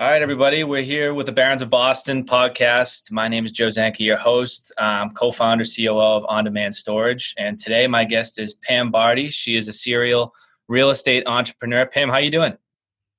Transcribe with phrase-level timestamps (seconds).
[0.00, 0.64] All right, everybody.
[0.64, 3.12] We're here with the Barons of Boston podcast.
[3.12, 7.58] My name is Joe Zanke, your host, um, co-founder, COO of On Demand Storage, and
[7.58, 9.30] today my guest is Pam Bardhi.
[9.30, 10.32] She is a serial
[10.68, 11.84] real estate entrepreneur.
[11.84, 12.56] Pam, how you doing?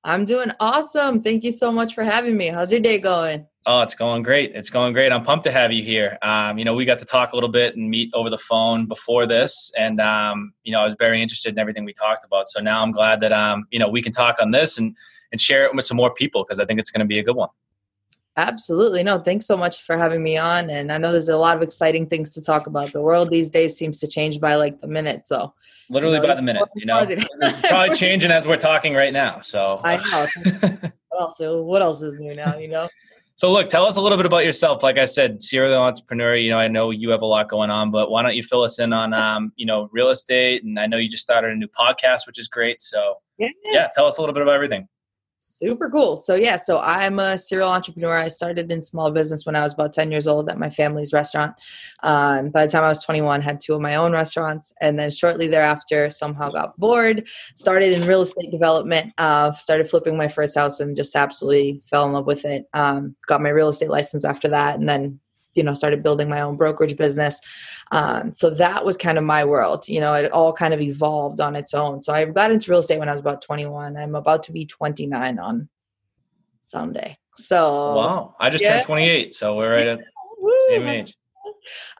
[0.02, 1.22] I'm doing awesome.
[1.22, 2.48] Thank you so much for having me.
[2.48, 3.46] How's your day going?
[3.64, 4.50] Oh, it's going great.
[4.56, 5.12] It's going great.
[5.12, 6.18] I'm pumped to have you here.
[6.20, 8.86] Um, you know, we got to talk a little bit and meet over the phone
[8.86, 12.48] before this, and um, you know, I was very interested in everything we talked about.
[12.48, 14.96] So now I'm glad that um, you know we can talk on this and
[15.32, 17.22] and share it with some more people because I think it's going to be a
[17.22, 17.48] good one.
[18.36, 19.02] Absolutely.
[19.02, 20.70] No, thanks so much for having me on.
[20.70, 22.92] And I know there's a lot of exciting things to talk about.
[22.92, 25.26] The world these days seems to change by like the minute.
[25.26, 25.52] So
[25.90, 29.12] literally you know, by the minute, you know, it's probably changing as we're talking right
[29.12, 29.40] now.
[29.40, 30.50] So I know.
[31.08, 31.36] what else?
[31.40, 32.56] What else is new now?
[32.56, 32.88] You know.
[33.36, 34.82] So look, tell us a little bit about yourself.
[34.82, 36.34] Like I said, serial entrepreneur.
[36.36, 38.62] You know, I know you have a lot going on, but why don't you fill
[38.62, 40.62] us in on, um, you know, real estate?
[40.62, 42.80] And I know you just started a new podcast, which is great.
[42.80, 44.86] So yeah, yeah tell us a little bit about everything.
[45.62, 46.16] Super cool.
[46.16, 48.16] So yeah, so I'm a serial entrepreneur.
[48.16, 51.12] I started in small business when I was about 10 years old at my family's
[51.12, 51.54] restaurant.
[52.02, 55.08] Um, by the time I was 21, had two of my own restaurants, and then
[55.12, 57.28] shortly thereafter, somehow got bored.
[57.54, 59.12] Started in real estate development.
[59.18, 62.64] Uh, started flipping my first house and just absolutely fell in love with it.
[62.74, 65.20] Um, got my real estate license after that, and then
[65.54, 67.40] you know started building my own brokerage business.
[67.90, 71.40] Um, so that was kind of my world you know it all kind of evolved
[71.40, 72.02] on its own.
[72.02, 74.66] So i got into real estate when i was about 21 i'm about to be
[74.66, 75.68] 29 on
[76.62, 77.18] sunday.
[77.36, 78.74] So wow i just yeah.
[78.74, 79.98] turned 28 so we're right at
[80.40, 81.14] the same age.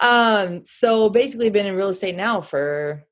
[0.01, 3.05] Um so basically been in real estate now for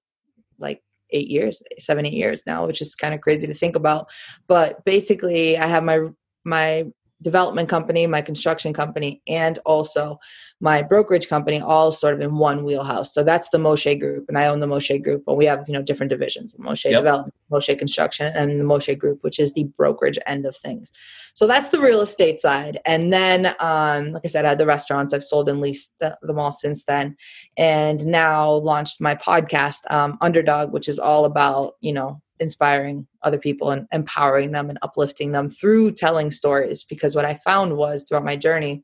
[0.58, 4.08] like eight years seven eight years now which is kind of crazy to think about.
[4.46, 6.08] But basically i have my
[6.44, 6.86] my
[7.22, 10.18] development company, my construction company, and also
[10.60, 13.14] my brokerage company, all sort of in one wheelhouse.
[13.14, 15.24] So that's the Moshe Group, and I own the Moshe Group.
[15.26, 17.00] But we have you know different divisions: Moshe yep.
[17.00, 20.90] Development, Moshe Construction, and the Moshe Group, which is the brokerage end of things.
[21.34, 22.80] So that's the real estate side.
[22.84, 25.14] And then, um, like I said, I had the restaurants.
[25.14, 27.16] I've sold and leased the, them all since then,
[27.56, 33.38] and now launched my podcast, um, Underdog, which is all about you know inspiring other
[33.38, 36.84] people and empowering them and uplifting them through telling stories.
[36.84, 38.82] Because what i found was throughout my journey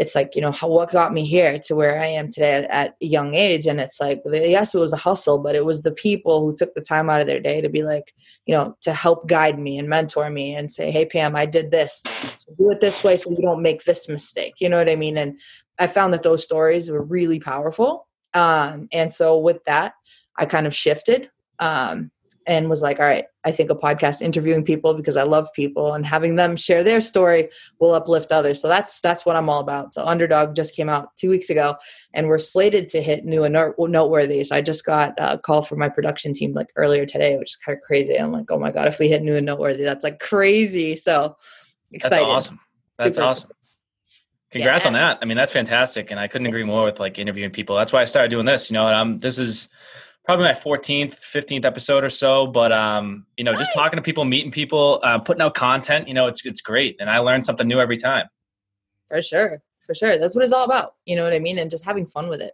[0.00, 2.96] it's like you know how, what got me here to where i am today at,
[3.02, 3.66] a young age.
[3.66, 6.74] And it's like yes it was a hustle but it was the people who took
[6.74, 8.14] the time out of their day to be like
[8.46, 11.70] you know to help guide me and mentor me and say hey pam i did
[11.70, 12.02] this.
[12.38, 14.54] So do it this way so you don't make this mistake.
[14.58, 15.18] You know what i mean?
[15.18, 15.38] And
[15.78, 18.08] i found that those stories were really powerful.
[18.32, 19.92] Um, and so with that
[20.38, 21.30] i kind of shifted.
[21.58, 22.10] Um,
[22.46, 25.94] and was like, all right, I think a podcast interviewing people because I love people
[25.94, 28.60] and having them share their story will uplift others.
[28.60, 29.94] So that's that's what I'm all about.
[29.94, 31.76] So Underdog just came out two weeks ago,
[32.14, 34.42] and we're slated to hit new and noteworthy.
[34.44, 37.56] So I just got a call from my production team like earlier today, which is
[37.56, 38.16] kind of crazy.
[38.16, 40.96] I'm like, oh my god, if we hit new and noteworthy, that's like crazy.
[40.96, 41.36] So
[41.92, 42.16] excited.
[42.16, 42.60] That's awesome.
[42.98, 43.50] That's Super awesome.
[44.50, 44.88] Congrats yeah.
[44.88, 45.18] on that.
[45.22, 47.76] I mean, that's fantastic, and I couldn't agree more with like interviewing people.
[47.76, 48.70] That's why I started doing this.
[48.70, 49.68] You know, and I'm this is
[50.36, 54.24] probably my 14th 15th episode or so but um you know just talking to people
[54.24, 57.66] meeting people uh, putting out content you know it's it's great and i learn something
[57.66, 58.26] new every time.
[59.08, 61.70] For sure for sure that's what it's all about you know what i mean and
[61.70, 62.52] just having fun with it.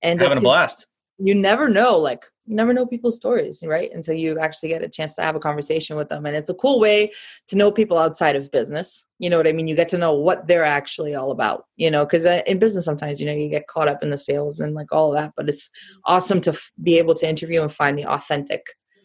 [0.00, 0.86] And having a blast.
[1.18, 4.88] you never know like you never know people's stories right until you actually get a
[4.88, 7.12] chance to have a conversation with them and it's a cool way
[7.46, 10.14] to know people outside of business you know what i mean you get to know
[10.14, 13.48] what they're actually all about you know because uh, in business sometimes you know you
[13.48, 15.68] get caught up in the sales and like all of that but it's
[16.06, 18.64] awesome to f- be able to interview and find the authentic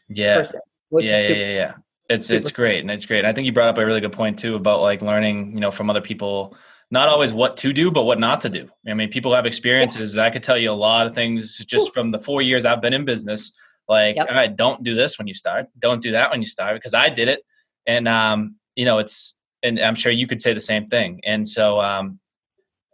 [0.10, 0.62] yeah person
[0.94, 1.74] which yeah, is super, yeah, yeah, yeah.
[2.10, 3.20] It's it's great and it's great.
[3.20, 5.60] And I think you brought up a really good point too about like learning, you
[5.60, 6.56] know, from other people
[6.94, 8.70] not always what to do, but what not to do.
[8.88, 10.16] I mean, people have experiences.
[10.16, 12.94] I could tell you a lot of things just from the four years I've been
[12.94, 13.52] in business.
[13.90, 14.30] Like, yep.
[14.30, 15.66] all right, don't do this when you start.
[15.80, 17.42] Don't do that when you start because I did it.
[17.88, 21.20] And, um, you know, it's, and I'm sure you could say the same thing.
[21.26, 22.20] And so, um,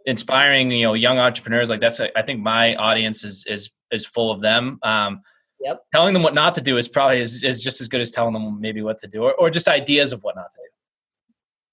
[0.06, 4.32] inspiring, you know, young entrepreneurs like that's, I think my audience is, is, is full
[4.32, 4.80] of them.
[4.82, 5.22] Um,
[5.62, 5.82] Yep.
[5.94, 8.32] Telling them what not to do is probably is, is just as good as telling
[8.32, 10.70] them maybe what to do or, or just ideas of what not to do.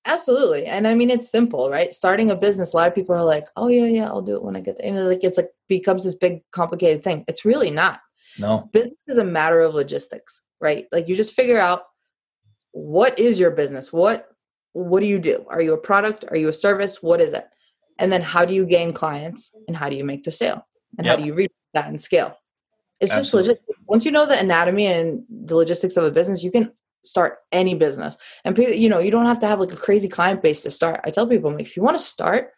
[0.06, 0.66] Absolutely.
[0.66, 1.92] And I mean, it's simple, right?
[1.92, 4.42] Starting a business, a lot of people are like, oh, yeah, yeah, I'll do it
[4.42, 4.86] when I get there.
[4.86, 7.24] And like, it's like becomes this big, complicated thing.
[7.26, 8.00] It's really not.
[8.38, 8.68] No.
[8.72, 10.86] Business is a matter of logistics, right?
[10.92, 11.82] Like, you just figure out
[12.70, 13.92] what is your business?
[13.92, 14.28] What,
[14.74, 15.44] what do you do?
[15.48, 16.24] Are you a product?
[16.28, 17.02] Are you a service?
[17.02, 17.47] What is it?
[17.98, 20.66] And then how do you gain clients and how do you make the sale?
[20.98, 21.16] And yep.
[21.16, 22.36] how do you reach that and scale?
[23.00, 23.54] It's Absolutely.
[23.54, 23.80] just legit.
[23.86, 26.70] Once you know the anatomy and the logistics of a business, you can
[27.06, 28.16] start any business.
[28.44, 30.70] And people, you know, you don't have to have like a crazy client base to
[30.70, 31.00] start.
[31.04, 32.50] I tell people, like, if you want to start,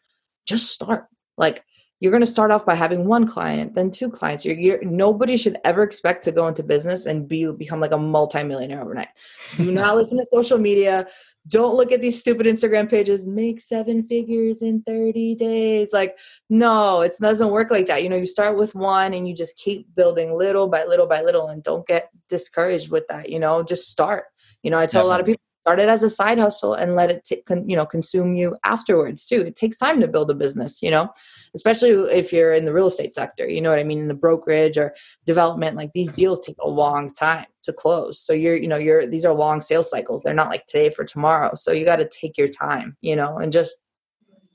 [0.47, 1.07] just start.
[1.37, 1.65] Like
[2.01, 4.45] you're going to start off by having one client, then two clients.
[4.45, 7.99] You're, you're, nobody should ever expect to go into business and be become like a
[7.99, 9.09] multimillionaire overnight.
[9.57, 11.09] Do not listen to social media.
[11.49, 15.89] don't look at these stupid Instagram pages, make seven figures in 30 days.
[15.93, 16.17] Like,
[16.49, 18.05] no, it doesn't work like that.
[18.05, 21.23] You know, you start with one and you just keep building little by little by
[21.23, 23.29] little and don't get discouraged with that.
[23.29, 24.25] You know, just start.
[24.63, 25.07] You know, I tell Definitely.
[25.07, 27.69] a lot of people start it as a side hustle and let it t- con-
[27.69, 29.41] you know consume you afterwards too.
[29.41, 31.11] It takes time to build a business you know
[31.55, 34.15] especially if you're in the real estate sector you know what i mean in the
[34.15, 34.95] brokerage or
[35.25, 38.21] development like these deals take a long time to close.
[38.21, 40.23] So you're you know you're these are long sales cycles.
[40.23, 41.55] They're not like today for tomorrow.
[41.55, 43.83] So you got to take your time you know and just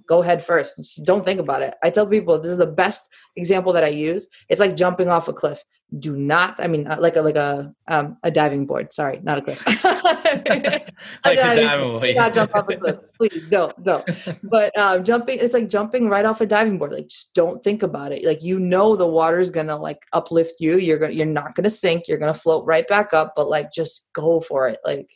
[0.08, 0.78] go head first.
[0.78, 1.74] Just don't think about it.
[1.84, 4.28] I tell people this is the best example that i use.
[4.50, 5.64] It's like jumping off a cliff.
[6.00, 8.92] Do not i mean uh, like a like a um, a diving board.
[8.94, 9.64] Sorry not a cliff.
[11.26, 12.16] Like a diving board.
[12.16, 12.98] not jump off a cliff.
[13.18, 14.08] Please don't don't
[14.44, 16.94] but um, jumping it's like jumping right off a diving board.
[16.94, 18.26] Like just don't think about it.
[18.26, 20.78] Like you know the water's gonna like uplift you.
[20.78, 22.08] You're gonna you're not gonna sink.
[22.08, 23.34] You're gonna float right back up.
[23.36, 24.80] But like just go for it.
[24.84, 25.10] Like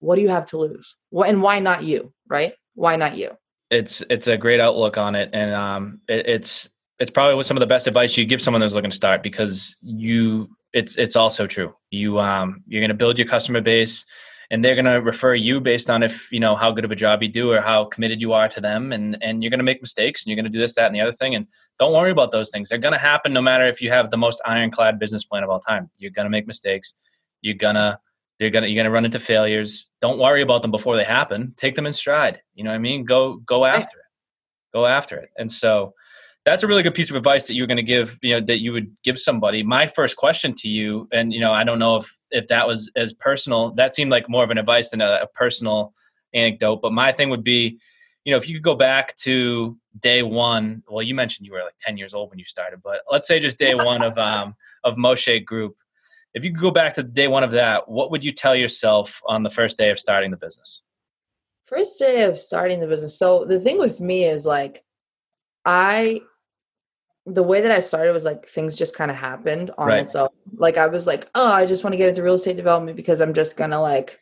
[0.00, 0.96] what do you have to lose?
[1.10, 2.54] What and why not you right?
[2.74, 3.36] Why not you
[3.70, 5.30] it's it's a great outlook on it.
[5.32, 8.74] And um it, it's it's probably some of the best advice you give someone that's
[8.74, 11.74] looking to start because you it's it's also true.
[11.90, 14.04] You um you're going to build your customer base
[14.50, 16.96] and they're going to refer you based on if you know how good of a
[16.96, 18.92] job you do or how committed you are to them.
[18.92, 20.94] And and you're going to make mistakes and you're going to do this that and
[20.94, 21.34] the other thing.
[21.34, 21.46] And
[21.78, 22.68] don't worry about those things.
[22.68, 25.50] They're going to happen no matter if you have the most ironclad business plan of
[25.50, 25.90] all time.
[25.98, 26.94] You're going to make mistakes.
[27.42, 27.98] You're going to
[28.38, 29.88] they're to you're going to run into failures.
[30.00, 31.54] Don't worry about them before they happen.
[31.56, 32.40] Take them in stride.
[32.54, 33.04] You know what i mean?
[33.04, 34.04] Go go after it.
[34.74, 35.30] Go after it.
[35.38, 35.94] And so
[36.44, 38.60] that's a really good piece of advice that you're going to give you know that
[38.60, 39.62] you would give somebody.
[39.62, 42.90] My first question to you and you know i don't know if if that was
[42.96, 45.92] as personal that seemed like more of an advice than a, a personal
[46.34, 47.78] anecdote but my thing would be
[48.24, 51.62] you know if you could go back to day one well you mentioned you were
[51.62, 54.54] like 10 years old when you started but let's say just day one of um
[54.84, 55.76] of moshe group
[56.36, 59.20] if you could go back to day one of that what would you tell yourself
[59.26, 60.82] on the first day of starting the business
[61.66, 64.84] first day of starting the business so the thing with me is like
[65.64, 66.20] i
[67.26, 70.04] the way that I started was like things just kind of happened on right.
[70.04, 70.28] its own.
[70.54, 73.20] Like I was like, oh, I just want to get into real estate development because
[73.20, 74.20] I'm just gonna like,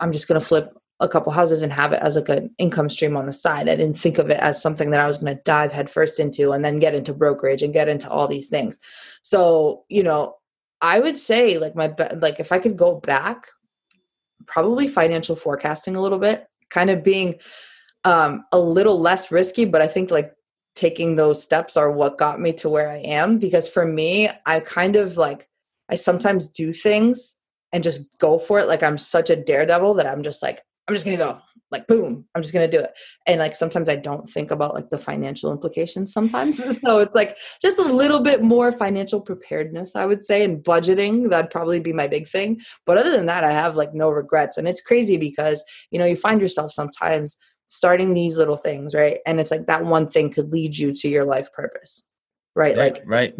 [0.00, 3.16] I'm just gonna flip a couple houses and have it as like an income stream
[3.16, 3.68] on the side.
[3.68, 6.64] I didn't think of it as something that I was gonna dive headfirst into and
[6.64, 8.80] then get into brokerage and get into all these things.
[9.20, 10.36] So you know,
[10.82, 13.48] I would say like my like if I could go back,
[14.46, 17.36] probably financial forecasting a little bit, kind of being
[18.04, 20.32] um a little less risky, but I think like
[20.74, 23.38] taking those steps are what got me to where I am.
[23.38, 25.48] Because for me, I kind of like,
[25.88, 27.36] I sometimes do things
[27.72, 28.68] and just go for it.
[28.68, 31.38] Like I'm such a daredevil that I'm just like, I'm just gonna go,
[31.70, 32.90] like boom, I'm just gonna do it.
[33.24, 36.56] And like sometimes I don't think about like the financial implications sometimes.
[36.82, 41.30] so it's like just a little bit more financial preparedness, I would say, and budgeting.
[41.30, 42.60] That'd probably be my big thing.
[42.86, 44.58] But other than that, I have like no regrets.
[44.58, 47.38] And it's crazy because, you know, you find yourself sometimes
[47.68, 49.18] starting these little things, right?
[49.24, 52.04] And it's like that one thing could lead you to your life purpose.
[52.56, 53.34] Right, right like right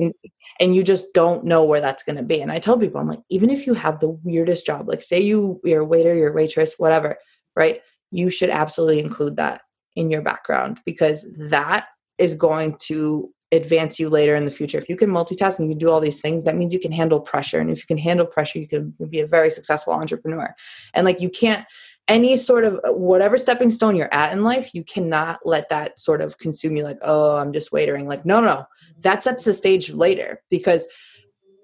[0.60, 3.08] and you just don't know where that's going to be and i tell people i'm
[3.08, 6.30] like even if you have the weirdest job like say you you're a waiter you're
[6.30, 7.18] a waitress whatever
[7.56, 7.80] right
[8.10, 9.62] you should absolutely include that
[9.96, 11.86] in your background because that
[12.18, 14.78] is going to advance you later in the future.
[14.78, 17.20] If you can multitask and you do all these things, that means you can handle
[17.20, 17.58] pressure.
[17.58, 20.54] And if you can handle pressure, you can be a very successful entrepreneur.
[20.94, 21.66] And like you can't
[22.08, 26.20] any sort of whatever stepping stone you're at in life, you cannot let that sort
[26.20, 28.06] of consume you like, oh, I'm just waitering.
[28.06, 28.64] Like, no, no,
[29.00, 30.86] that sets the stage later because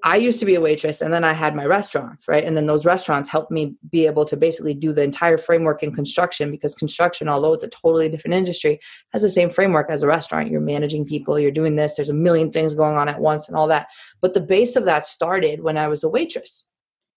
[0.07, 2.45] I used to be a waitress and then I had my restaurants, right?
[2.45, 5.93] And then those restaurants helped me be able to basically do the entire framework in
[5.93, 8.79] construction because construction, although it's a totally different industry,
[9.13, 10.49] has the same framework as a restaurant.
[10.49, 13.57] You're managing people, you're doing this, there's a million things going on at once and
[13.57, 13.89] all that.
[14.21, 16.69] But the base of that started when I was a waitress.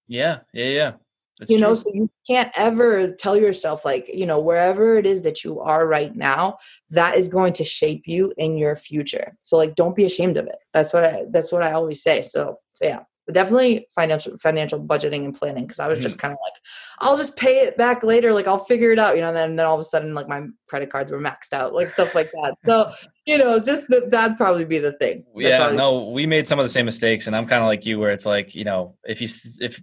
[0.08, 0.92] Yeah, yeah, yeah.
[1.40, 5.22] That's you know, so you can't ever tell yourself, like, you know, wherever it is
[5.22, 6.58] that you are right now,
[6.90, 9.38] that is going to shape you in your future.
[9.40, 10.58] So, like, don't be ashamed of it.
[10.74, 12.24] That's what I, that's what I always say.
[12.24, 15.68] So, so yeah, but definitely financial, financial budgeting and planning.
[15.68, 16.04] Cause I was mm-hmm.
[16.04, 16.56] just kind of like,
[17.00, 18.34] I'll just pay it back later.
[18.34, 20.28] Like, I'll figure it out, you know, and then, then all of a sudden, like,
[20.30, 22.56] my credit cards were maxed out, like stuff like that.
[22.66, 22.92] So,
[23.26, 25.26] you know, just the, that'd probably be the thing.
[25.36, 27.28] That'd yeah, no, we made some of the same mistakes.
[27.28, 29.28] And I'm kind of like you, where it's like, you know, if you,
[29.60, 29.82] if,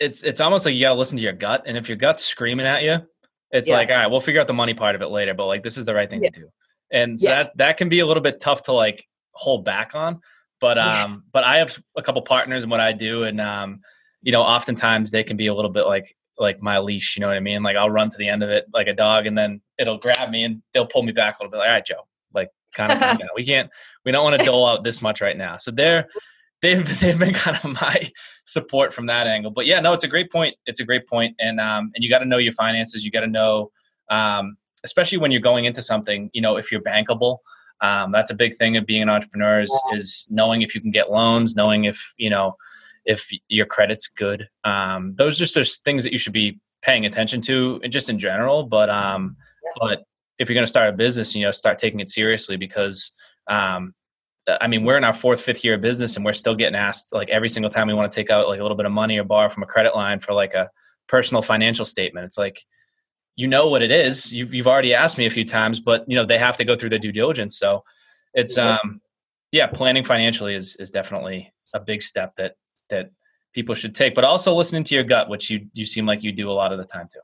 [0.00, 2.66] it's it's almost like you gotta listen to your gut, and if your gut's screaming
[2.66, 2.98] at you,
[3.50, 3.74] it's yeah.
[3.74, 5.76] like, all right, we'll figure out the money part of it later, but like this
[5.76, 6.30] is the right thing yeah.
[6.30, 6.48] to do,
[6.92, 7.42] and so yeah.
[7.42, 10.20] that that can be a little bit tough to like hold back on.
[10.60, 13.80] But um, but I have a couple partners in what I do, and um,
[14.22, 17.28] you know, oftentimes they can be a little bit like like my leash, you know
[17.28, 17.62] what I mean?
[17.62, 20.30] Like I'll run to the end of it like a dog, and then it'll grab
[20.30, 21.58] me and they'll pull me back a little bit.
[21.58, 23.70] Like, all right, Joe, like kind of, we can't,
[24.04, 25.56] we don't want to dole out this much right now.
[25.58, 26.08] So they're
[26.62, 28.10] they've they've been kind of my
[28.44, 29.50] support from that angle.
[29.50, 30.56] But yeah, no, it's a great point.
[30.66, 33.04] It's a great point, and um, and you got to know your finances.
[33.04, 33.70] You got to know,
[34.10, 36.30] um, especially when you're going into something.
[36.32, 37.38] You know, if you're bankable.
[37.80, 40.90] Um, that's a big thing of being an entrepreneur is, is knowing if you can
[40.90, 42.56] get loans, knowing if you know
[43.04, 44.48] if your credit's good.
[44.64, 48.64] Um, those just are things that you should be paying attention to, just in general.
[48.64, 49.70] But um, yeah.
[49.80, 50.04] but
[50.38, 53.12] if you're going to start a business, you know, start taking it seriously because
[53.48, 53.94] um,
[54.60, 57.12] I mean, we're in our fourth, fifth year of business, and we're still getting asked
[57.12, 59.18] like every single time we want to take out like a little bit of money
[59.18, 60.70] or borrow from a credit line for like a
[61.06, 62.26] personal financial statement.
[62.26, 62.64] It's like
[63.38, 64.32] you know what it is.
[64.32, 66.74] You've you've already asked me a few times, but you know they have to go
[66.74, 67.56] through the due diligence.
[67.56, 67.84] So
[68.34, 69.00] it's um
[69.52, 72.56] yeah, planning financially is is definitely a big step that
[72.90, 73.10] that
[73.54, 74.16] people should take.
[74.16, 76.72] But also listening to your gut, which you you seem like you do a lot
[76.72, 77.20] of the time too.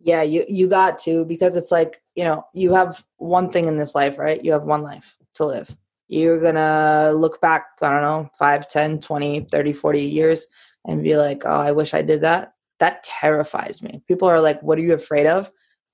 [0.00, 3.78] Yeah, you you got to because it's like you know you have one thing in
[3.78, 4.44] this life, right?
[4.44, 5.74] You have one life to live
[6.08, 10.48] you're gonna look back i don't know 5 10 20 30 40 years
[10.86, 14.02] and be like oh i wish i did that that terrifies me.
[14.08, 15.50] People are like what are you afraid of?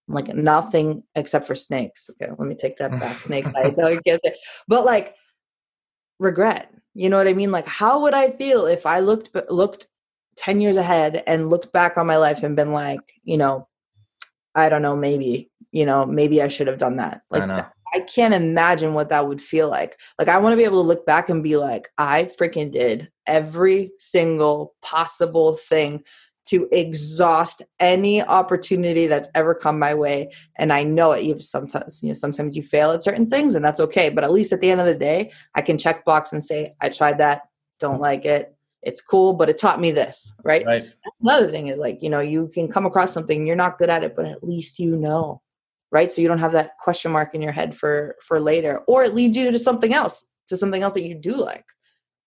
[0.08, 2.10] I'm like nothing except for snakes.
[2.10, 3.20] Okay let me take that back.
[3.20, 4.36] Snake I don't get it.
[4.68, 5.14] but like
[6.18, 7.50] regret you know what i mean?
[7.50, 9.88] Like how would i feel if i looked looked
[10.36, 13.68] 10 years ahead and looked back on my life and been like you know
[14.56, 17.22] i don't know maybe you know maybe i should have done that.
[17.30, 17.42] Like
[17.94, 20.00] I can't imagine what that would feel like.
[20.18, 23.08] Like I want to be able to look back and be like, I freaking did
[23.26, 26.02] every single possible thing
[26.46, 30.30] to exhaust any opportunity that's ever come my way.
[30.56, 33.64] And i know it you sometimes you know sometimes you fail at certain things and
[33.64, 34.08] that's okay.
[34.10, 36.74] But at least at the end of the day i can check box and say
[36.80, 37.42] i tried that.
[37.80, 38.54] Don't like it.
[38.82, 40.92] It's cool but it taught me this right, right.
[41.22, 44.04] another thing is like you know you can come across something you're not good at
[44.04, 45.40] it but at least you know
[45.90, 46.10] right?
[46.10, 49.14] So you don't have that question mark in your head for for later or it
[49.14, 51.64] leads you to something else to something else that you do like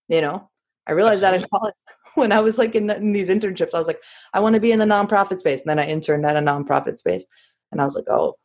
[0.07, 0.49] you know?
[0.87, 1.39] I realized Absolutely.
[1.39, 1.75] that in college
[2.17, 4.01] when i was like in, in these internships i was like
[4.33, 6.97] i want to be in the nonprofit space and then i interned at a nonprofit
[6.97, 7.25] space
[7.71, 8.35] and i was like oh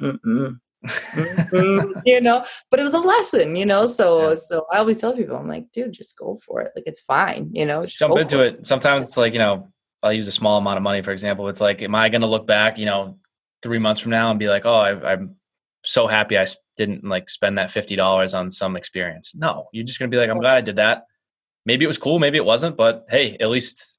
[0.00, 0.58] mm-mm.
[2.06, 4.36] you know but it was a lesson you know so yeah.
[4.36, 7.50] so i always tell people i'm like dude just go for it like it's fine
[7.52, 8.54] you know jump into it.
[8.54, 9.66] it sometimes it's like you know
[10.02, 12.26] i'll use a small amount of money for example it's like am i going to
[12.26, 13.18] look back you know
[13.62, 15.36] three months from now and be like, oh, I, am
[15.84, 16.46] so happy I
[16.76, 19.34] didn't like spend that fifty dollars on some experience.
[19.34, 21.04] No, you're just gonna be like, I'm glad I did that.
[21.66, 23.98] Maybe it was cool, maybe it wasn't, but hey, at least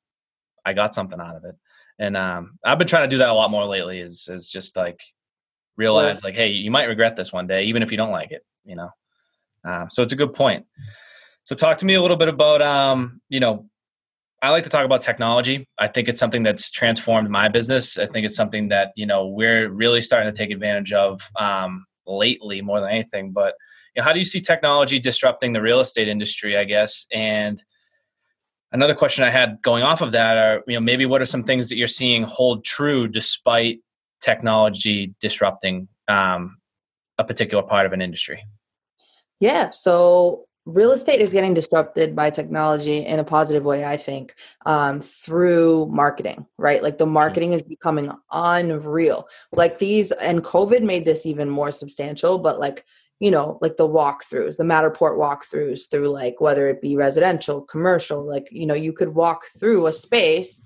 [0.65, 1.55] I got something out of it.
[1.99, 3.99] And um, I've been trying to do that a lot more lately.
[3.99, 5.01] Is is just like
[5.77, 8.43] realize like, hey, you might regret this one day, even if you don't like it.
[8.65, 8.89] You know.
[9.63, 10.65] Uh, so it's a good point.
[11.43, 13.69] So talk to me a little bit about um, you know
[14.41, 15.67] I like to talk about technology.
[15.77, 17.97] I think it's something that's transformed my business.
[17.99, 21.85] I think it's something that you know we're really starting to take advantage of um,
[22.07, 23.31] lately more than anything.
[23.31, 23.53] But
[23.95, 26.57] you know, how do you see technology disrupting the real estate industry?
[26.57, 27.63] I guess and
[28.71, 31.43] another question I had going off of that are you know maybe what are some
[31.43, 33.79] things that you're seeing hold true despite
[34.21, 36.57] technology disrupting um,
[37.17, 38.43] a particular part of an industry?
[39.39, 39.71] Yeah.
[39.71, 44.35] So real estate is getting disrupted by technology in a positive way i think
[44.67, 51.03] um, through marketing right like the marketing is becoming unreal like these and covid made
[51.03, 52.85] this even more substantial but like
[53.21, 58.27] you know like the walkthroughs the matterport walkthroughs through like whether it be residential commercial
[58.27, 60.65] like you know you could walk through a space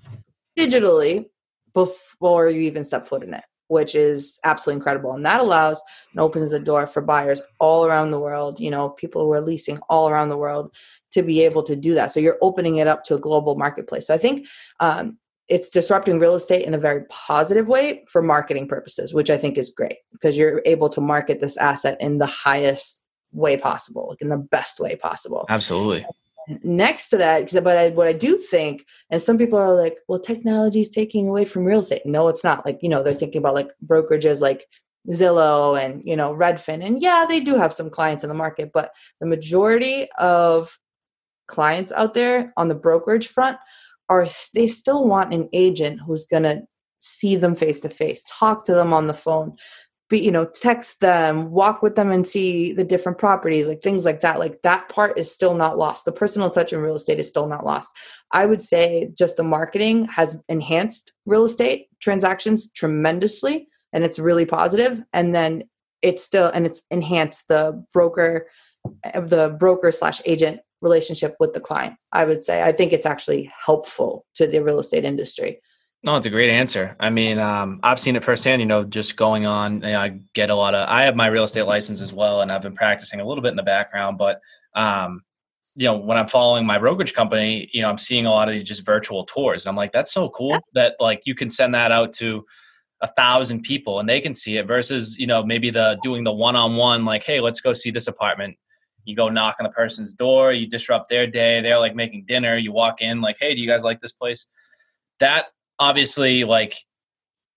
[0.58, 1.26] digitally
[1.74, 5.12] before you even step foot in it which is absolutely incredible.
[5.12, 5.82] And that allows
[6.12, 9.40] and opens the door for buyers all around the world, you know, people who are
[9.40, 10.72] leasing all around the world
[11.12, 12.12] to be able to do that.
[12.12, 14.06] So you're opening it up to a global marketplace.
[14.06, 14.46] So I think
[14.80, 19.36] um, it's disrupting real estate in a very positive way for marketing purposes, which I
[19.36, 24.08] think is great because you're able to market this asset in the highest way possible,
[24.10, 25.46] like in the best way possible.
[25.48, 26.04] Absolutely.
[26.62, 29.96] Next to that because but I, what i do think and some people are like
[30.06, 32.06] well technology is taking away from real estate.
[32.06, 32.64] No it's not.
[32.64, 34.64] Like you know they're thinking about like brokerages like
[35.08, 38.70] zillow and you know redfin and yeah they do have some clients in the market
[38.74, 40.78] but the majority of
[41.46, 43.56] clients out there on the brokerage front
[44.08, 46.62] are they still want an agent who's going to
[46.98, 49.56] see them face to face talk to them on the phone
[50.08, 54.04] be you know text them walk with them and see the different properties like things
[54.04, 54.38] like that.
[54.38, 56.04] Like that part is still not lost.
[56.04, 57.90] The personal touch in real estate is still not lost.
[58.32, 64.46] I would say just the marketing has enhanced real estate transactions tremendously and it's really
[64.46, 65.64] positive and then
[66.02, 68.46] it's still and it's enhanced the broker
[69.04, 73.06] eh, the broker slash agent relationship with the client i would say i think it's
[73.06, 75.60] actually helpful to the real estate industry
[76.02, 76.94] no, it's a great answer.
[77.00, 78.60] I mean, um, I've seen it firsthand.
[78.60, 80.88] You know, just going on, you know, I get a lot of.
[80.88, 83.48] I have my real estate license as well, and I've been practicing a little bit
[83.48, 84.16] in the background.
[84.16, 84.40] But
[84.76, 85.22] um,
[85.76, 88.54] you know, when I'm following my brokerage company, you know, I'm seeing a lot of
[88.54, 89.64] these just virtual tours.
[89.64, 90.58] And I'm like, that's so cool yeah.
[90.74, 92.46] that like you can send that out to
[93.02, 96.32] a thousand people and they can see it versus, you know, maybe the doing the
[96.32, 98.56] one on one, like, hey, let's go see this apartment.
[99.06, 102.56] You go knock on the person's door, you disrupt their day, they're like making dinner,
[102.56, 104.46] you walk in, like, hey, do you guys like this place?
[105.20, 105.46] That
[105.78, 106.76] obviously like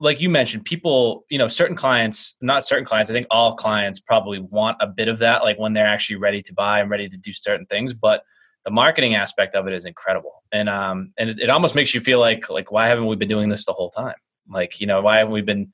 [0.02, 4.00] like you mentioned, people, you know, certain clients, not certain clients, I think all clients
[4.00, 7.10] probably want a bit of that, like when they're actually ready to buy and ready
[7.10, 7.94] to do certain things.
[7.94, 8.24] But
[8.64, 10.44] the marketing aspect of it is incredible.
[10.52, 13.28] And um and it, it almost makes you feel like like why haven't we been
[13.28, 14.16] doing this the whole time?
[14.50, 15.72] Like, you know, why haven't we been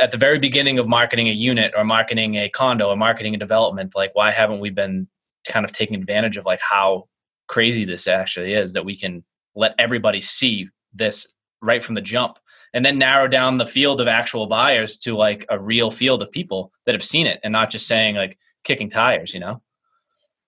[0.00, 3.38] at the very beginning of marketing a unit or marketing a condo or marketing a
[3.38, 5.08] development, like why haven't we been
[5.46, 7.08] kind of taking advantage of like how
[7.46, 11.26] crazy this actually is that we can let everybody see this
[11.60, 12.38] right from the jump
[12.72, 16.30] and then narrow down the field of actual buyers to like a real field of
[16.30, 19.62] people that have seen it and not just saying like kicking tires, you know?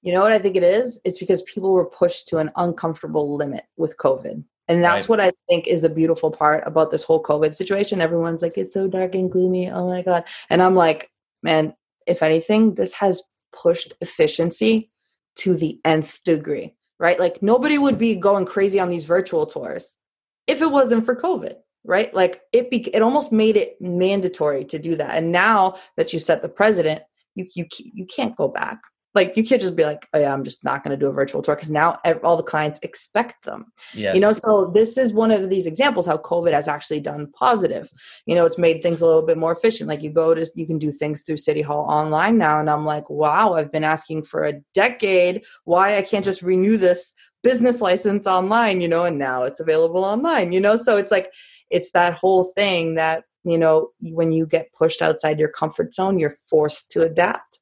[0.02, 0.98] You know what I think it is?
[1.04, 4.44] It's because people were pushed to an uncomfortable limit with COVID.
[4.70, 5.08] And that's right.
[5.08, 8.00] what I think is the beautiful part about this whole COVID situation.
[8.00, 9.70] Everyone's like, it's so dark and gloomy.
[9.70, 10.24] Oh my God.
[10.48, 11.10] And I'm like,
[11.42, 11.74] man,
[12.06, 13.22] if anything, this has
[13.52, 14.90] pushed efficiency
[15.36, 17.18] to the nth degree, right?
[17.18, 19.98] Like nobody would be going crazy on these virtual tours
[20.46, 24.78] if it wasn't for COVID right like it be, it almost made it mandatory to
[24.78, 27.02] do that and now that you set the president
[27.34, 28.80] you you you can't go back
[29.14, 31.12] like you can't just be like oh yeah i'm just not going to do a
[31.12, 33.72] virtual tour because now all the clients expect them.
[33.94, 34.14] Yes.
[34.14, 37.90] you know so this is one of these examples how covid has actually done positive.
[38.26, 39.88] You know it's made things a little bit more efficient.
[39.88, 42.84] Like you go to you can do things through city hall online now and i'm
[42.84, 47.80] like wow i've been asking for a decade why i can't just renew this business
[47.80, 50.76] license online you know and now it's available online you know?
[50.76, 51.32] So it's like
[51.70, 56.18] it's that whole thing that you know when you get pushed outside your comfort zone
[56.18, 57.59] you're forced to adapt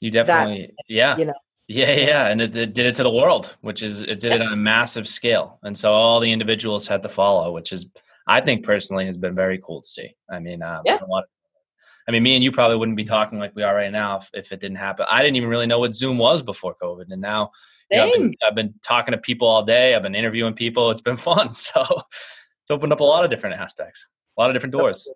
[0.00, 1.34] you definitely that, yeah you know
[1.66, 4.36] yeah yeah and it, it, did it to the world which is it did yeah.
[4.36, 7.86] it on a massive scale and so all the individuals had to follow which is
[8.26, 10.96] i think personally has been very cool to see i mean uh, yeah.
[10.96, 11.24] Of,
[12.08, 14.30] I mean, me and you probably wouldn't be talking like we are right now if,
[14.32, 15.04] if, it didn't happen.
[15.10, 17.50] I didn't even really know what Zoom was before COVID, and now
[17.90, 19.94] you know, I've, been, I've, been, talking to people all day.
[19.94, 20.90] I've been interviewing people.
[20.90, 21.52] It's been fun.
[21.52, 25.06] So it's opened up a lot of different aspects, a lot of different doors.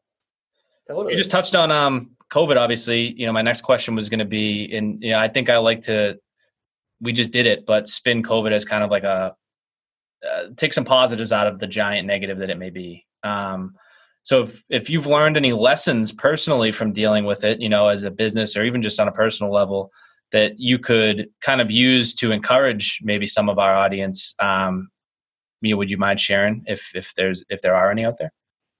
[0.86, 1.12] Totally.
[1.12, 2.56] You just touched on um, COVID.
[2.56, 5.50] Obviously, you know, my next question was going to be, and you know, I think
[5.50, 6.18] I like to.
[7.00, 9.34] We just did it, but spin COVID as kind of like a
[10.26, 13.04] uh, take some positives out of the giant negative that it may be.
[13.24, 13.74] Um,
[14.22, 18.04] so if, if you've learned any lessons personally from dealing with it, you know, as
[18.04, 19.90] a business or even just on a personal level,
[20.30, 24.88] that you could kind of use to encourage maybe some of our audience um,
[25.62, 28.32] Mia, would you mind sharing if if there's if there are any out there?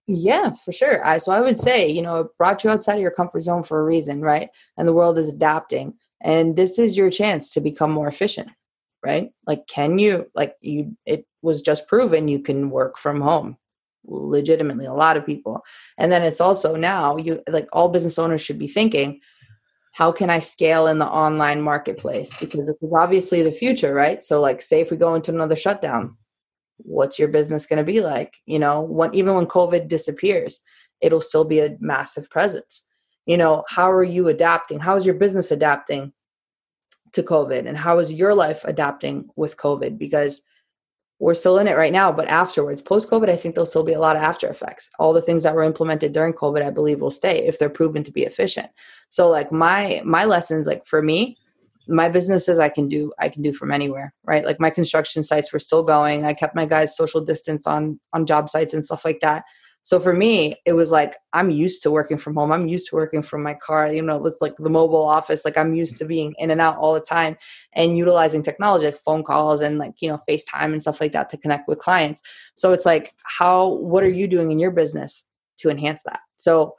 [0.06, 1.04] Yeah, for sure.
[1.06, 3.62] I, so I would say, you know, it brought you outside of your comfort zone
[3.62, 4.50] for a reason, right?
[4.76, 5.94] And the world is adapting.
[6.20, 8.48] And this is your chance to become more efficient,
[9.04, 9.30] right?
[9.46, 13.56] Like, can you, like, you, it was just proven you can work from home
[14.04, 15.62] legitimately, a lot of people.
[15.98, 19.20] And then it's also now, you, like, all business owners should be thinking,
[19.92, 22.34] how can I scale in the online marketplace?
[22.40, 24.22] Because it is obviously the future, right?
[24.22, 26.16] So, like, say if we go into another shutdown,
[26.84, 28.36] what's your business going to be like?
[28.46, 30.60] You know when even when covid disappears
[31.00, 32.86] it'll still be a massive presence.
[33.26, 34.80] You know how are you adapting?
[34.80, 36.12] How is your business adapting
[37.12, 37.68] to covid?
[37.68, 39.98] And how is your life adapting with covid?
[39.98, 40.42] Because
[41.18, 43.92] we're still in it right now but afterwards post covid i think there'll still be
[43.92, 44.90] a lot of after effects.
[44.98, 48.02] All the things that were implemented during covid i believe will stay if they're proven
[48.04, 48.68] to be efficient.
[49.08, 51.38] So like my my lessons like for me
[51.88, 54.44] my businesses I can do I can do from anywhere, right?
[54.44, 56.24] Like my construction sites were still going.
[56.24, 59.44] I kept my guys social distance on on job sites and stuff like that.
[59.84, 62.52] So for me, it was like I'm used to working from home.
[62.52, 63.92] I'm used to working from my car.
[63.92, 65.44] You know, it's like the mobile office.
[65.44, 67.36] Like I'm used to being in and out all the time
[67.72, 71.28] and utilizing technology like phone calls and like, you know, FaceTime and stuff like that
[71.30, 72.22] to connect with clients.
[72.54, 75.26] So it's like how what are you doing in your business
[75.58, 76.20] to enhance that?
[76.36, 76.76] So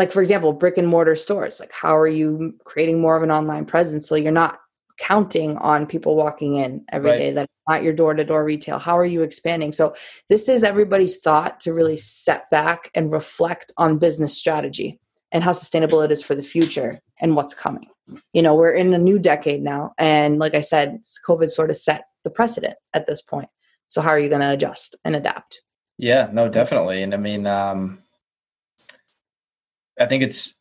[0.00, 3.30] like for example brick and mortar stores like how are you creating more of an
[3.30, 4.58] online presence so you're not
[5.00, 7.18] counting on people walking in every right.
[7.18, 8.78] day that's not your door to door retail?
[8.78, 9.72] How are you expanding?
[9.72, 9.96] So
[10.28, 15.00] this is everybody's thought to really set back and reflect on business strategy
[15.32, 17.88] and how sustainable it is for the future and what's coming.
[18.32, 21.76] You know we're in a new decade now and like i said covid sort of
[21.76, 23.48] set the precedent at this point.
[23.88, 25.62] So how are you going to adjust and adapt?
[25.96, 28.00] Yeah no definitely and i mean um
[29.98, 30.54] I think it's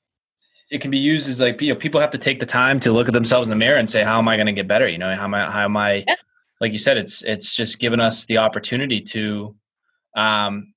[0.71, 2.91] it can be used as like you know people have to take the time to
[2.91, 4.87] look at themselves in the mirror and say how am I going to get better?
[4.87, 6.15] You know how am I how am I yeah.
[6.61, 9.55] like you said it's it's just given us the opportunity to
[10.15, 10.73] um,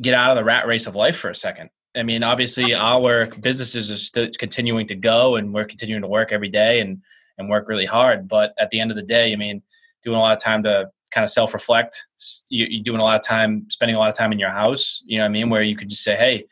[0.00, 3.26] get out of the rat race of life for a second I mean, obviously, our
[3.26, 7.02] businesses are still continuing to go, and we're continuing to work every day and
[7.38, 8.28] and work really hard.
[8.28, 9.62] But at the end of the day, I mean,
[10.04, 12.04] doing a lot of time to kind of self reflect.
[12.48, 15.02] You're doing a lot of time, spending a lot of time in your house.
[15.06, 15.50] You know what I mean?
[15.50, 16.46] Where you could just say, hey,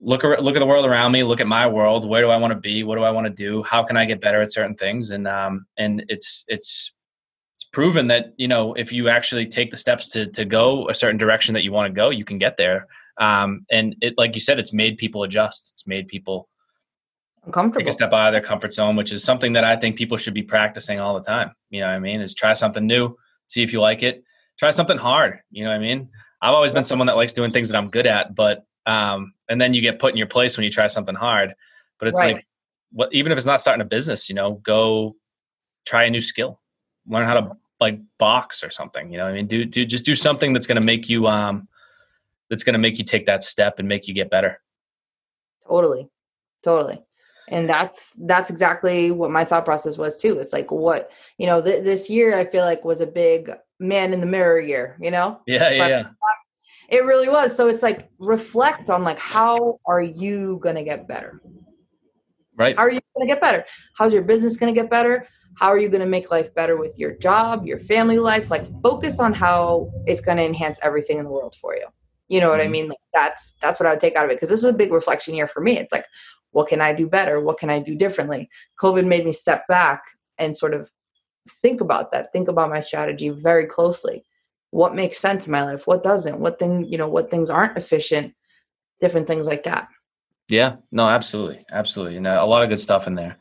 [0.00, 1.22] look at look at the world around me.
[1.22, 2.08] Look at my world.
[2.08, 2.82] Where do I want to be?
[2.82, 3.62] What do I want to do?
[3.62, 5.10] How can I get better at certain things?
[5.10, 6.92] And um, and it's it's
[7.56, 10.94] it's proven that you know if you actually take the steps to to go a
[10.94, 12.86] certain direction that you want to go, you can get there.
[13.18, 15.72] Um, and it, like you said, it's made people adjust.
[15.74, 16.48] It's made people
[17.44, 17.84] uncomfortable.
[17.84, 20.16] Take a step out of their comfort zone, which is something that I think people
[20.16, 21.52] should be practicing all the time.
[21.68, 22.22] You know what I mean?
[22.22, 24.24] Is try something new, see if you like it.
[24.58, 25.38] Try something hard.
[25.50, 26.08] You know what I mean?
[26.42, 29.60] I've always been someone that likes doing things that I'm good at, but um, and
[29.60, 31.54] then you get put in your place when you try something hard.
[31.98, 32.34] But it's right.
[32.34, 32.46] like,
[32.92, 33.12] what?
[33.12, 35.16] Even if it's not starting a business, you know, go
[35.86, 36.60] try a new skill,
[37.06, 39.12] learn how to like box or something.
[39.12, 41.68] You know, I mean, do do just do something that's going to make you um,
[42.48, 44.60] that's going to make you take that step and make you get better.
[45.68, 46.08] Totally,
[46.64, 47.00] totally
[47.50, 51.60] and that's that's exactly what my thought process was too it's like what you know
[51.60, 55.10] th- this year i feel like was a big man in the mirror year you
[55.10, 56.02] know yeah yeah, yeah.
[56.90, 57.56] It really was.
[57.56, 61.40] So it's like reflect on like how are you gonna get better?
[62.56, 62.76] Right.
[62.76, 63.64] How are you gonna get better?
[63.96, 65.26] How's your business gonna get better?
[65.54, 68.50] How are you going to make life better with your job your family life?
[68.50, 71.86] Like focus on how it's going to enhance everything in the world for you.
[72.28, 72.68] You know what mm-hmm.
[72.68, 72.88] i mean?
[72.88, 74.92] Like that's that's what i would take out of it because this is a big
[74.92, 75.76] reflection year for me.
[75.76, 76.06] It's like
[76.52, 77.40] what can I do better?
[77.40, 78.48] What can I do differently?
[78.80, 80.02] COVID made me step back
[80.38, 80.90] and sort of
[81.62, 84.24] think about that, think about my strategy very closely.
[84.70, 85.86] What makes sense in my life?
[85.86, 86.38] What doesn't?
[86.38, 88.34] What thing, you know, what things aren't efficient,
[89.00, 89.88] different things like that.
[90.48, 91.64] Yeah, no, absolutely.
[91.70, 92.16] Absolutely.
[92.16, 93.38] And a lot of good stuff in there.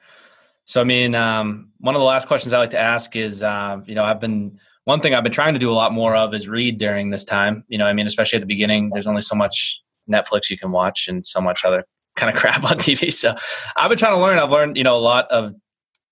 [0.66, 3.80] So, I mean, um, one of the last questions I like to ask is, uh,
[3.86, 6.34] you know, I've been, one thing I've been trying to do a lot more of
[6.34, 7.64] is read during this time.
[7.68, 10.72] You know, I mean, especially at the beginning, there's only so much Netflix you can
[10.72, 13.14] watch and so much other kind of crap on TV.
[13.14, 13.36] So
[13.76, 14.38] I've been trying to learn.
[14.38, 15.56] I've learned, you know, a lot of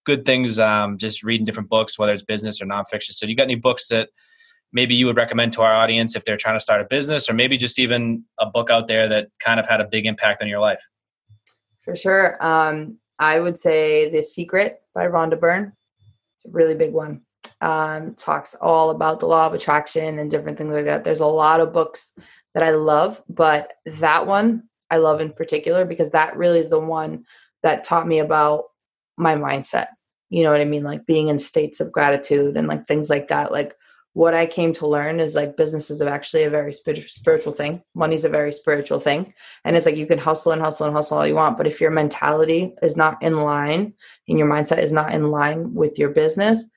[0.06, 3.12] good things um, just reading different books, whether it's business or nonfiction.
[3.12, 4.10] So, do you got any books that
[4.74, 7.34] maybe you would recommend to our audience if they're trying to start a business, or
[7.34, 10.48] maybe just even a book out there that kind of had a big impact on
[10.48, 10.82] your life?
[11.82, 12.38] For sure.
[12.46, 15.74] Um, I would say The Secret by Rhonda Byrne.
[16.36, 17.22] It's a really big one.
[17.62, 21.04] Um, talks all about the law of attraction and different things like that.
[21.04, 22.14] There's a lot of books
[22.54, 26.80] that I love, but that one I love in particular because that really is the
[26.80, 27.26] one
[27.64, 28.66] that taught me about
[29.18, 29.88] my mindset.
[30.30, 30.84] You know what I mean?
[30.84, 33.52] Like being in states of gratitude and like things like that.
[33.52, 33.76] Like
[34.18, 37.84] what I came to learn is like business is actually a very spiritual thing.
[37.94, 39.32] Money's a very spiritual thing.
[39.64, 41.56] And it's like you can hustle and hustle and hustle all you want.
[41.56, 43.94] But if your mentality is not in line
[44.28, 46.68] and your mindset is not in line with your business,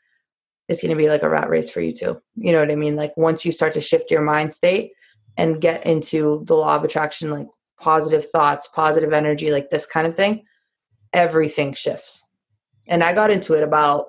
[0.69, 2.21] it's going to be like a rat race for you too.
[2.35, 2.95] You know what I mean?
[2.95, 4.93] Like once you start to shift your mind state
[5.39, 7.47] and get into the law of attraction, like
[7.79, 10.45] positive thoughts, positive energy, like this kind of thing,
[11.15, 12.23] everything shifts.
[12.87, 14.09] And I got into it about,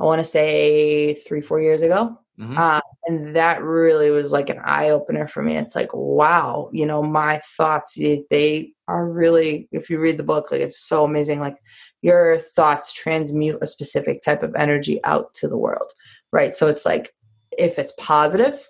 [0.00, 2.16] I want to say three, four years ago.
[2.38, 2.56] Mm-hmm.
[2.56, 5.56] Uh, and that really was like an eye opener for me.
[5.56, 10.50] It's like, wow, you know, my thoughts, they are really, if you read the book,
[10.50, 11.40] like it's so amazing.
[11.40, 11.56] Like
[12.00, 15.92] your thoughts transmute a specific type of energy out to the world,
[16.32, 16.54] right?
[16.54, 17.14] So it's like,
[17.56, 18.66] if it's positive,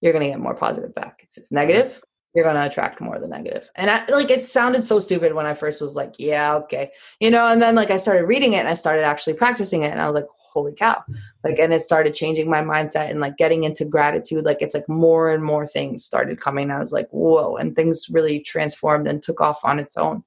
[0.00, 1.26] you're going to get more positive back.
[1.30, 2.02] If it's negative,
[2.34, 3.70] you're going to attract more of the negative.
[3.74, 6.90] And I like it sounded so stupid when I first was like, yeah, okay.
[7.20, 9.92] You know, and then like I started reading it and I started actually practicing it
[9.92, 11.02] and I was like, holy cow.
[11.44, 14.88] Like and it started changing my mindset and like getting into gratitude like it's like
[14.88, 16.70] more and more things started coming.
[16.70, 20.22] I was like whoa and things really transformed and took off on its own.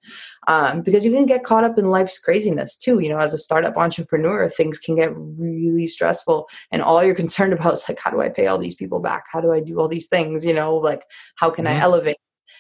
[0.48, 3.38] Um, because you can get caught up in life's craziness too you know as a
[3.40, 8.12] startup entrepreneur things can get really stressful and all you're concerned about is like how
[8.12, 9.24] do i pay all these people back?
[9.32, 10.46] How do i do all these things?
[10.46, 11.04] You know like
[11.36, 11.78] how can mm-hmm.
[11.78, 12.18] i elevate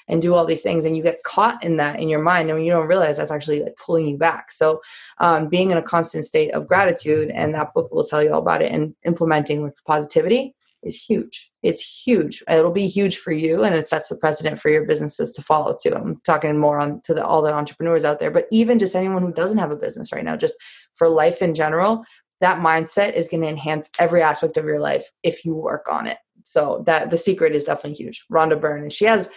[0.07, 2.65] and do all these things and you get caught in that in your mind and
[2.65, 4.51] you don't realize that's actually like pulling you back.
[4.51, 4.81] So
[5.19, 8.41] um, being in a constant state of gratitude and that book will tell you all
[8.41, 11.51] about it and implementing with positivity is huge.
[11.63, 12.43] It's huge.
[12.47, 15.75] It'll be huge for you and it sets the precedent for your businesses to follow
[15.81, 15.95] too.
[15.95, 19.23] I'm talking more on to the, all the entrepreneurs out there but even just anyone
[19.23, 20.55] who doesn't have a business right now just
[20.95, 22.05] for life in general
[22.41, 26.07] that mindset is going to enhance every aspect of your life if you work on
[26.07, 26.17] it.
[26.43, 28.25] So that the secret is definitely huge.
[28.31, 29.29] Rhonda byrne and she has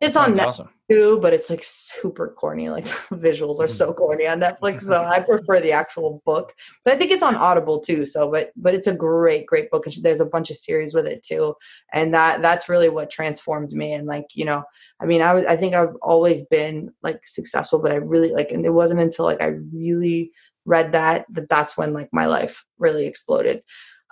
[0.00, 0.68] it's on Netflix awesome.
[0.90, 2.68] too, but it's like super corny.
[2.68, 6.52] Like visuals are so corny on Netflix, so I prefer the actual book.
[6.84, 8.04] But I think it's on Audible too.
[8.04, 11.06] So, but but it's a great, great book, and there's a bunch of series with
[11.06, 11.54] it too.
[11.92, 13.92] And that that's really what transformed me.
[13.92, 14.64] And like you know,
[15.00, 18.50] I mean, I was I think I've always been like successful, but I really like,
[18.50, 20.32] and it wasn't until like I really
[20.66, 23.62] read that that that's when like my life really exploded.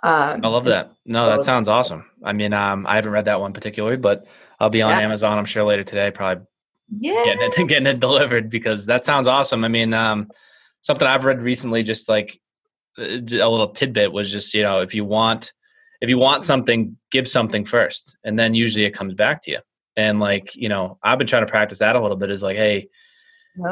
[0.03, 0.91] Um, I love that.
[1.05, 2.05] No, that sounds awesome.
[2.21, 4.27] I mean, um, I haven't read that one particularly, but
[4.59, 4.99] I'll be on yeah.
[4.99, 5.37] Amazon.
[5.37, 6.11] I'm sure later today.
[6.11, 6.45] Probably
[6.89, 7.23] yeah.
[7.23, 9.63] getting it, getting it delivered because that sounds awesome.
[9.63, 10.29] I mean, um,
[10.81, 12.39] something I've read recently, just like
[12.99, 15.53] uh, a little tidbit was just, you know, if you want,
[16.01, 19.59] if you want something, give something first, and then usually it comes back to you.
[19.95, 22.57] And like, you know, I've been trying to practice that a little bit is like,
[22.57, 22.89] Hey,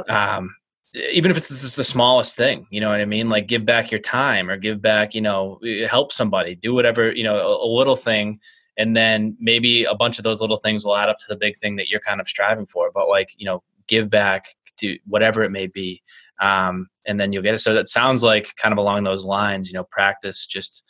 [0.08, 0.56] um,
[0.94, 3.30] even if it's just the smallest thing, you know what I mean?
[3.30, 7.24] Like give back your time or give back, you know, help somebody, do whatever, you
[7.24, 8.40] know, a, a little thing.
[8.78, 11.58] And then maybe a bunch of those little things will add up to the big
[11.58, 12.92] thing that you're kind of striving for.
[12.94, 16.02] But like you know give back to whatever it may be
[16.40, 17.60] um, and then you'll get it.
[17.60, 20.84] So that sounds like kind of along those lines you know practice just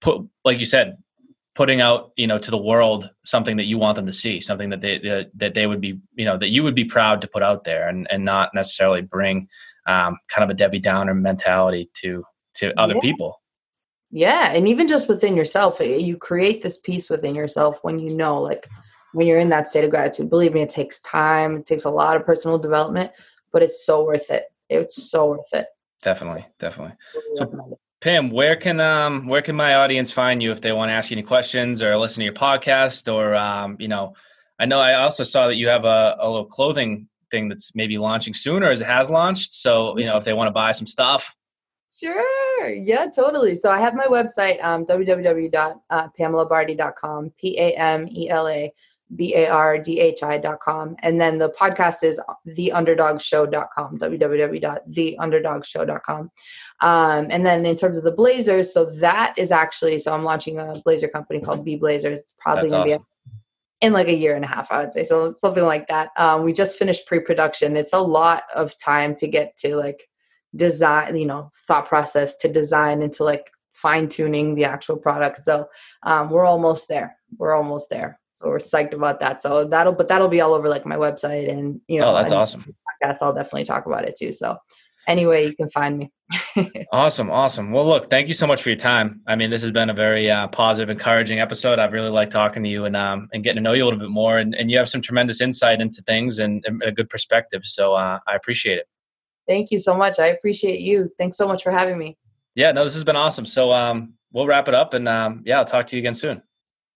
[0.00, 0.94] put like you said
[1.54, 4.70] putting out you know to the world something that you want them to see something
[4.70, 7.28] that they that, that they would be you know that you would be proud to
[7.28, 9.48] put out there and and not necessarily bring
[9.86, 13.00] um, kind of a debbie downer mentality to to other yeah.
[13.00, 13.40] people.
[14.12, 18.14] Yeah and even just within yourself eh, you create this peace within yourself when you
[18.14, 18.68] know like
[19.12, 20.30] when you're in that state of gratitude.
[20.30, 23.10] Believe me it takes time it takes a lot of personal development
[23.52, 24.44] but it's so worth it.
[24.68, 25.66] It's so worth it.
[26.02, 26.94] Definitely definitely.
[27.34, 30.92] So pam where can um where can my audience find you if they want to
[30.92, 34.14] ask you any questions or listen to your podcast or um you know
[34.58, 37.98] i know i also saw that you have a, a little clothing thing that's maybe
[37.98, 40.72] launching soon or as it has launched so you know if they want to buy
[40.72, 41.36] some stuff
[42.00, 42.68] Sure.
[42.68, 43.54] Yeah, totally.
[43.56, 48.72] So I have my website, um, www.pamelabardhi.com, P A M E L A
[49.16, 50.96] B A R D H I.com.
[51.00, 56.30] And then the podcast is theunderdogshow.com, www.theunderdogshow.com.
[56.80, 60.58] Um, and then in terms of the blazers, so that is actually, so I'm launching
[60.58, 62.32] a blazer company called B Blazers.
[62.38, 63.02] Probably going to awesome.
[63.02, 63.06] be
[63.86, 65.04] in like a year and a half, I would say.
[65.04, 66.10] So something like that.
[66.16, 67.76] Um, we just finished pre production.
[67.76, 70.06] It's a lot of time to get to like,
[70.56, 75.66] design you know thought process to design into like fine tuning the actual product so
[76.02, 80.08] um, we're almost there we're almost there so we're psyched about that so that'll but
[80.08, 83.34] that'll be all over like my website and you know oh that's awesome podcast i'll
[83.34, 84.56] definitely talk about it too so
[85.06, 86.10] anyway you can find me
[86.92, 89.72] awesome awesome well look thank you so much for your time i mean this has
[89.72, 93.28] been a very uh, positive encouraging episode i've really liked talking to you and um
[93.32, 95.40] and getting to know you a little bit more and, and you have some tremendous
[95.40, 98.86] insight into things and, and a good perspective so uh, i appreciate it
[99.50, 100.20] Thank you so much.
[100.20, 101.10] I appreciate you.
[101.18, 102.16] Thanks so much for having me.
[102.54, 103.46] Yeah, no, this has been awesome.
[103.46, 106.40] So um, we'll wrap it up and um, yeah, I'll talk to you again soon.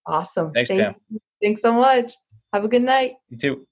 [0.07, 0.53] Awesome.
[0.53, 0.95] Thanks, Thank Pam.
[1.09, 1.21] You.
[1.45, 2.13] Thanks so much.
[2.55, 3.13] Have a good night.
[3.29, 3.63] You too.